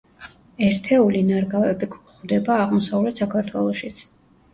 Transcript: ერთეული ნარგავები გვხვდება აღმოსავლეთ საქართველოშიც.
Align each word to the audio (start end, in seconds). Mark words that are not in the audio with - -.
ერთეული 0.67 1.19
ნარგავები 1.27 1.89
გვხვდება 1.95 2.55
აღმოსავლეთ 2.63 3.21
საქართველოშიც. 3.23 4.01